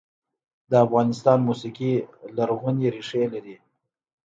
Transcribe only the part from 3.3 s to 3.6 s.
لري